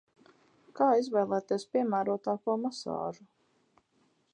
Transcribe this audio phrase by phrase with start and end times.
[0.79, 3.33] Kā izvēlēties piemērotāko masāžu?